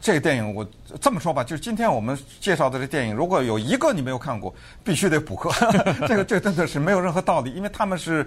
[0.00, 0.66] 这个电影我
[1.00, 5.50] 这么说吧，就是今天我们介绍的这电影，如果有一个你没有看过，必须得补课。
[6.08, 8.26] 这个这真的是没有任何道理，因为他们是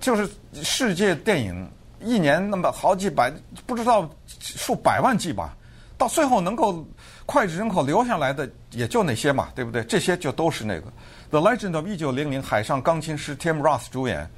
[0.00, 0.28] 就是
[0.62, 1.68] 世界电影
[2.00, 3.32] 一年那么好几百，
[3.66, 5.56] 不知道数百万计吧，
[5.96, 6.84] 到最后能够
[7.24, 9.84] 脍炙人口留下来的也就那些嘛，对不对？
[9.84, 10.86] 这些就都是那个
[11.30, 14.28] 《The Legend of 一九零零》海上钢琴师 Tim Roth 主演，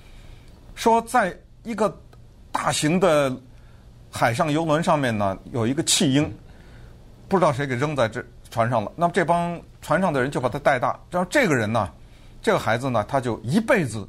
[0.74, 1.98] 说在一个
[2.50, 3.34] 大型的
[4.12, 6.30] 海上游轮上面呢，有一个弃婴，
[7.28, 8.92] 不知道谁给扔在这船上了。
[8.94, 11.00] 那么这帮船上的人就把他带大。
[11.10, 11.90] 然后这个人呢，
[12.42, 14.06] 这个孩子呢，他就一辈子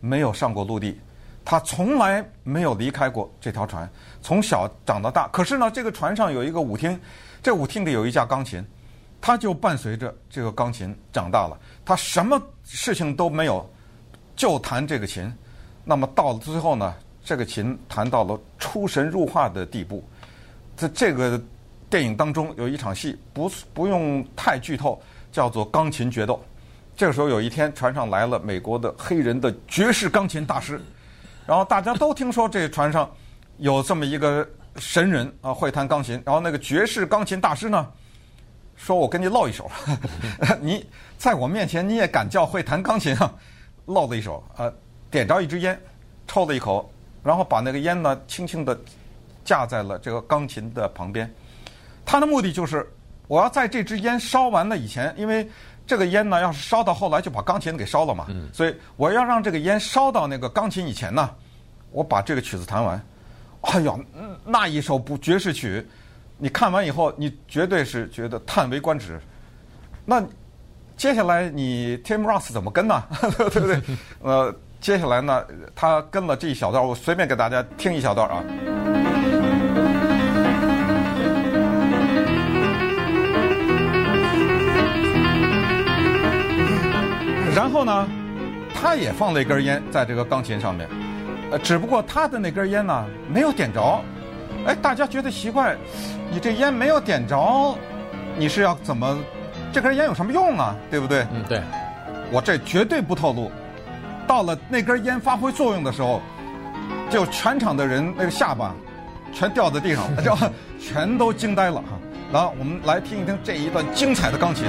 [0.00, 1.00] 没有上过陆地，
[1.44, 3.88] 他从来没有离开过这条船，
[4.20, 5.28] 从小长到大。
[5.28, 6.98] 可是呢，这个船上有一个舞厅，
[7.40, 8.64] 这舞厅里有一架钢琴，
[9.20, 11.56] 他就伴随着这个钢琴长大了。
[11.84, 13.64] 他什么事情都没有，
[14.34, 15.32] 就弹这个琴。
[15.84, 16.94] 那么到了最后呢，
[17.28, 20.02] 这个琴弹到了出神入化的地步。
[20.74, 21.38] 在这个
[21.90, 24.98] 电影当中有一场戏，不不用太剧透，
[25.30, 26.42] 叫做钢琴决斗。
[26.96, 30.80] 这个时候有一天，船上来了美国的黑人的爵士钢琴大师，
[31.46, 33.10] 然后大家都听说这船上
[33.58, 36.18] 有这么一个神人啊，会弹钢琴。
[36.24, 37.86] 然后那个爵士钢琴大师呢，
[38.74, 39.70] 说我跟你露一手，
[40.62, 40.86] 你
[41.18, 43.30] 在我面前你也敢叫会弹钢琴啊？
[43.84, 44.72] 露了一手，呃。
[45.10, 45.80] 点着一支烟，
[46.26, 48.78] 抽了一口，然后把那个烟呢轻轻的
[49.44, 51.30] 架在了这个钢琴的旁边。
[52.04, 52.88] 他的目的就是，
[53.26, 55.46] 我要在这支烟烧完了以前，因为
[55.86, 61.30] 这个烟呢要是烧到后来就把钢琴给烧了嘛，所以我要让这个烟烧到那个钢琴以前呢，
[61.90, 62.98] 我把这个曲子弹完。
[63.60, 63.94] 哎呀，
[64.44, 65.86] 那一首不爵士曲，
[66.38, 69.20] 你看完以后，你绝对是觉得叹为观止。
[70.06, 70.22] 那
[70.96, 73.02] 接下来你 Tim Ross 怎么跟呢？
[73.50, 73.82] 对不对？
[74.22, 74.54] 呃。
[74.80, 78.42] 接下来呢，他跟了这一小段，我随便给大家听一小段啊。
[87.54, 88.08] 然后呢，
[88.72, 90.88] 他也放了一根烟在这个钢琴上面，
[91.50, 94.00] 呃，只不过他的那根烟呢没有点着。
[94.64, 95.76] 哎，大家觉得奇怪，
[96.30, 97.76] 你这烟没有点着，
[98.36, 99.18] 你是要怎么？
[99.72, 100.74] 这根烟有什么用啊？
[100.88, 101.26] 对不对？
[101.32, 101.60] 嗯，对。
[102.30, 103.50] 我这绝对不透露。
[104.28, 106.20] 到了那根烟发挥作用的时候，
[107.10, 108.74] 就全场的人那个下巴
[109.32, 110.36] 全掉在地上， 就
[110.78, 111.98] 全都惊呆了哈。
[112.30, 114.66] 然后我们来听一听这一段精彩的钢琴。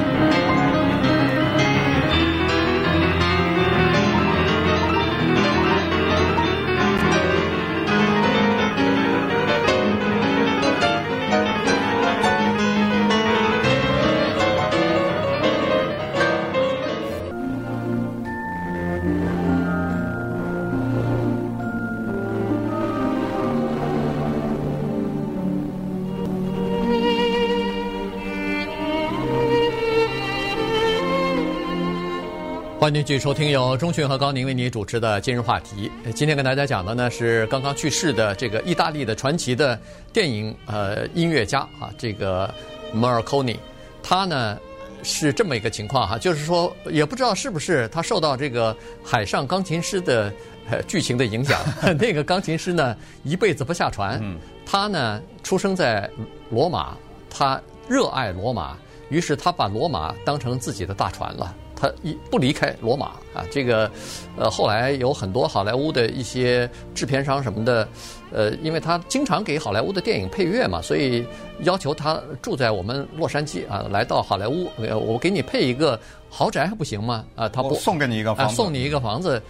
[32.90, 35.92] 欢迎继续收听由钟迅和高宁为你主持的今日话题。
[36.16, 39.80] 今天跟大家讲的呢是刚刚去世的这个意大利的传奇的
[40.12, 42.52] 电影呃音乐家啊，这个
[42.92, 43.56] Morricone。
[44.02, 44.58] 他呢
[45.04, 48.76] 是这么一个情况哈，就是说也不知道是不是他受到这个
[49.06, 50.34] 海上钢琴师的
[50.72, 51.62] 呃剧情的影响。
[51.96, 54.20] 那个钢琴师呢一辈子不下船，
[54.66, 56.10] 他呢出生在
[56.50, 56.98] 罗马，
[57.30, 58.76] 他热爱罗马，
[59.10, 61.56] 于是他把罗马当成自己的大船了。
[61.80, 63.90] 他一不离开罗马啊，这个，
[64.38, 67.88] 呃，后来有很多好莱坞的一些制片商什么的，
[68.32, 71.26] 呃，因为他经常给好莱坞的电影配乐嘛，所以
[71.62, 74.70] 要求他住在我们洛杉矶啊，来到好莱坞，
[75.06, 77.26] 我给你配一个豪宅还不行吗？
[77.36, 79.42] 啊，他不送给你一个房子，送你一个房子，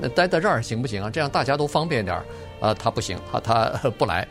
[0.00, 1.10] 呃待在这儿行不行啊？
[1.10, 2.24] 这样大家都方便点儿。
[2.62, 4.24] 啊，他不行，他他不来，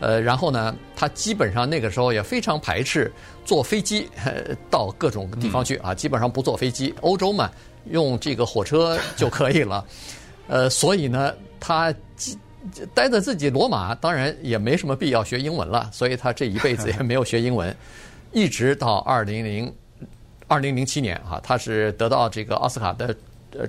[0.00, 3.12] 呃，然后呢，他基本上那个时候也非常排斥
[3.44, 4.08] 坐飞机
[4.68, 6.92] 到各种地方去啊，基本上不坐飞机。
[7.02, 7.48] 欧洲嘛，
[7.84, 9.84] 用这个火车就可以了，
[10.48, 11.94] 呃，所以呢，他
[12.94, 17.74] 待在自己罗马，当然也没什么必要学英文了，所以他这一辈子也没有学英文，
[18.32, 19.72] 一直到二零零
[20.48, 23.16] 二零零七年啊，他是得到这个奥斯卡的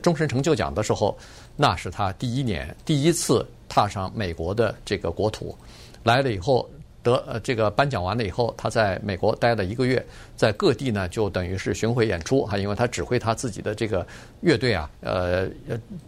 [0.02, 1.18] 终身成就奖的时候，
[1.56, 3.46] 那是他第一年第一次。
[3.70, 5.54] 踏上美国的这个国土，
[6.02, 6.68] 来了以后
[7.04, 10.04] 得呃这个颁奖完了以后，他在美国待了一个月，
[10.38, 14.08] 在各地呢就等于是巡回演出哈，因为他指挥他自己的这个
[14.40, 15.50] 乐队啊，呃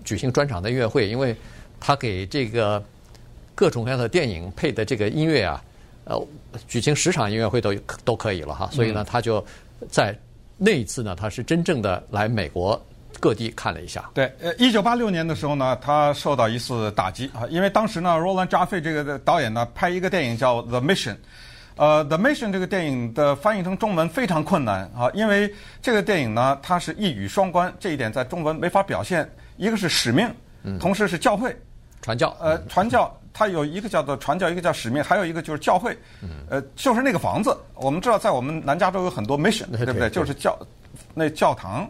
[0.05, 1.35] 举行专场的音乐会，因为
[1.79, 2.83] 他给这个
[3.55, 5.63] 各种各样的电影配的这个音乐啊，
[6.05, 6.27] 呃
[6.67, 7.73] 举行十场音乐会都
[8.03, 9.43] 都可以了哈，所以呢他就
[9.89, 10.17] 在
[10.57, 12.79] 那一次呢，他是真正的来美国。
[13.19, 21.13] 各地看了一下，对，呃，一九八六年的时候呢，他受到一次打击啊，因为当时呢，Roland Jaffe 这个导演呢拍一个电影叫《The Mission》，
[21.75, 29.29] 呃，《The Mission》这个电影的翻译成中文非常困难啊，因为这个电影呢，它是一语双关，这一点在中文没法表现。
[29.57, 30.29] 一个是使命，
[30.79, 31.53] 同时是教会，
[32.01, 35.97] 传教，呃，传教，它有一个叫做传教，一个叫使命，还有一个就是教会，
[36.49, 37.57] 呃，就是那个房子。
[37.75, 40.09] 我们知道，在我们南加州有很多 mission， 对不对？
[40.09, 40.57] 就是教
[41.13, 41.89] 那教堂。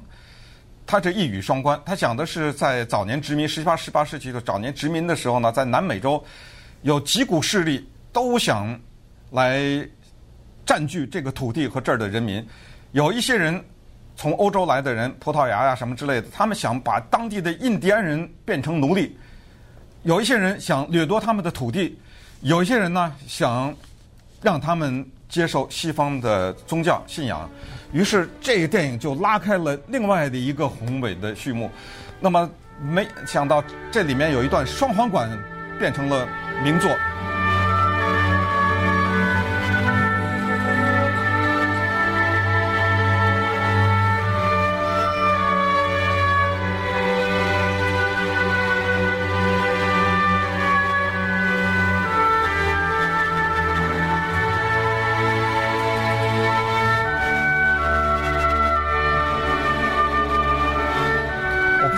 [0.86, 6.24] 他这一语双关，他讲的是在早年殖民十七八十八世纪的早年殖民的时候呢，在南美洲
[6.82, 8.76] 有几股势力都想
[9.30, 9.88] 来
[10.66, 12.44] 占据这个土地和这儿的人民。
[12.94, 13.64] 有一些人
[14.16, 19.16] 从欧洲来的人，葡萄牙呀什么之类的，他们想把当地的印第安人变成奴隶。
[20.04, 21.98] 有一些人想掠夺他们的土地，
[22.42, 23.74] 有一些人呢想
[24.42, 27.50] 让他们接受西方的宗教信仰。
[27.92, 31.70] 于是这个电影就拉开了另外的一个宏伟的序幕。
[32.20, 32.50] 那么
[32.82, 35.30] 没想到这里面有一段双簧管
[35.78, 36.28] 变成了
[36.64, 36.90] 名作。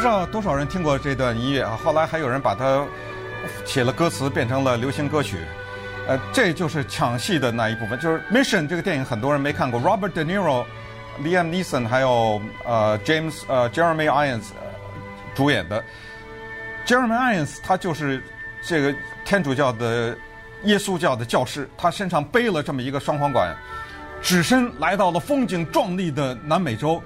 [0.02, 1.78] 不知道多少人听过这段音乐啊？
[1.84, 2.84] 后来还有人把它
[3.66, 5.38] 写了歌词，变成了流行歌曲。
[6.08, 8.00] 呃，这就是抢戏的那一部分。
[8.00, 9.80] 就是《Mission》这个电影，很多人没看过。
[9.80, 10.66] Robert De Niro、
[11.22, 14.46] Liam Neeson 还有呃 James 呃 Jeremy Irons
[15.36, 15.84] 主演的。
[16.88, 18.24] Jeremy Irons 他就是
[18.64, 20.18] 这个天主教的
[20.64, 23.56] 耶稣教的教士，他身上背了这么一个双簧管，
[24.20, 27.00] 只身来到了风景壮丽的南美洲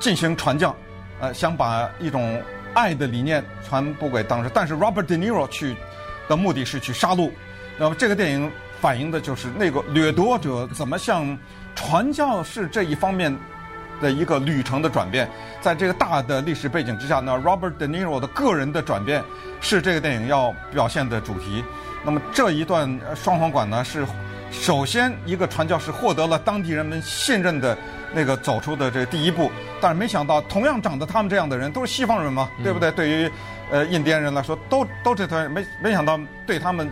[0.00, 0.74] 进行传教。
[1.22, 2.42] 呃，想把一种
[2.74, 5.76] 爱的理念传播给当时，但是 Robert De Niro 去
[6.28, 7.30] 的目的是去杀戮。
[7.78, 8.50] 那么这个电影
[8.80, 11.38] 反映的就是那个掠夺者怎么向
[11.76, 13.32] 传教士这一方面
[14.00, 15.30] 的一个旅程的转变。
[15.60, 19.22] 在这个大的历史背景之下呢，Robert De Niro 的个人的转变
[19.60, 21.62] 是这个电影要表现的主题。
[22.04, 24.04] 那么这一段双簧管呢，是
[24.50, 27.78] 首先一个传教士获得了当地人们信任的。
[28.14, 29.50] 那个走出的这第一步，
[29.80, 32.90] 但是没想到，同样长得他们这样的人，都是西方人嘛，对不对？
[32.90, 33.30] 嗯、对于
[33.70, 36.88] 呃印第安人来说，都都这团，没没想到对他们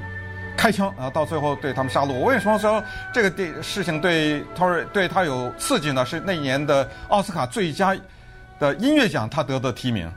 [0.56, 2.12] 开枪啊，到最后对他们杀戮。
[2.12, 6.04] 我为什么说这个电事情对他对他有刺激呢？
[6.04, 7.96] 是那一年的奥斯卡最佳
[8.58, 10.10] 的音乐奖，他得的提名。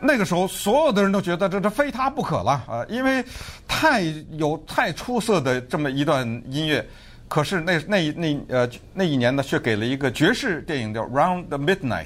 [0.00, 3.24] 那个时候，所有的人都觉得这这非他不可了啊，因为
[3.66, 6.86] 太有太出色的这么一段音乐。
[7.26, 12.04] 可是那那那呃那一年呢，却给了一个爵士电影叫《Round the Midnight》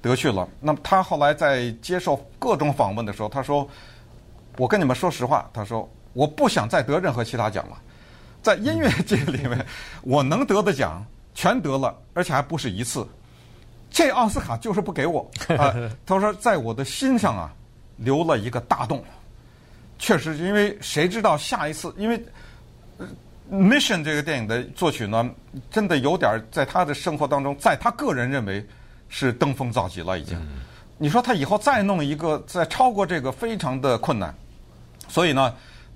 [0.00, 0.48] 得去了。
[0.60, 3.68] 那么他后来在接受各种访问的时候，他说
[4.56, 7.76] ：“我跟你们说实话，他说我不想再得任何其他奖了。
[8.42, 9.66] 在音乐界里面，
[10.02, 11.04] 我能得的奖
[11.34, 13.06] 全得了，而且还不是一次。
[13.90, 15.74] 这奥斯卡就是不给我啊。
[16.06, 17.52] ”他说：“在我的心上啊，
[17.96, 19.04] 留了一个大洞。
[19.98, 22.24] 确实，因为谁知道下一次，因为。”
[23.50, 25.28] Mission 这个电影的作曲呢，
[25.72, 28.64] 真的有点在他的生活当中，在他个人认为
[29.08, 30.40] 是登峰造极了已经。
[30.98, 34.32] 你说他以后再弄一个，再超过这个，非常的困难。
[35.08, 35.52] 所以呢，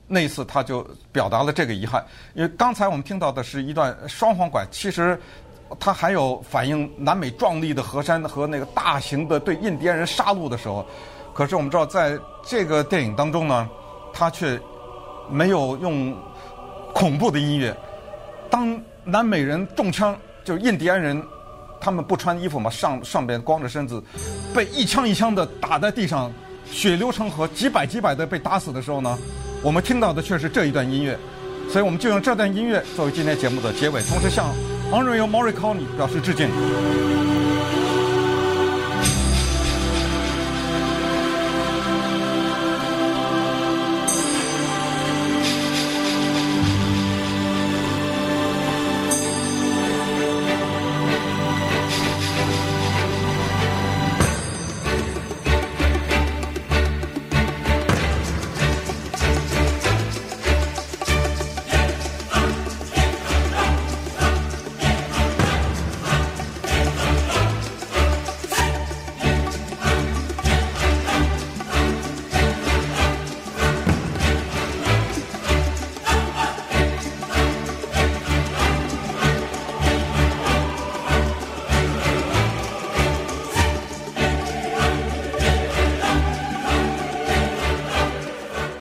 [0.08, 2.04] 那一次他就表达了这个遗憾。
[2.34, 5.16] 因为刚才我们听到的是一段双簧管，其实
[5.78, 10.84] 它还有反映南美壮丽的河山和那个大型的对印第安人杀戮的时候。
[11.32, 13.68] 可是我们知道，在这个电影当中呢，
[14.12, 14.60] 他却
[15.30, 16.16] 没有用。
[16.94, 17.76] 恐怖的音乐，
[18.48, 21.20] 当南美人中枪，就印第安人，
[21.80, 24.02] 他们不穿衣服嘛，上上边光着身子，
[24.54, 26.32] 被一枪一枪的打在地上，
[26.70, 29.18] 血流成河，几百几百的被打死的时候呢，
[29.60, 31.18] 我们听到的却是这一段音乐，
[31.68, 34.46] 所以我们就用这段音乐作为今天节目的结尾，同时向
[34.92, 36.48] Ennio Morricone 表示致敬。